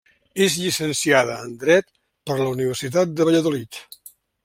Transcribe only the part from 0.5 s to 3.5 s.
llicenciada en dret per la Universitat de